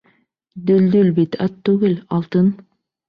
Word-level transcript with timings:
Дөлдөл 0.69 1.11
бит 1.19 1.37
ат 1.47 1.59
түгел, 1.69 1.97
алтын! 2.19 2.51